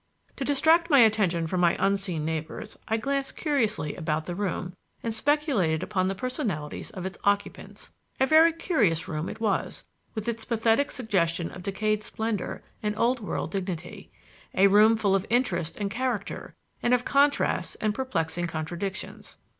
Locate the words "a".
8.19-8.25, 14.55-14.65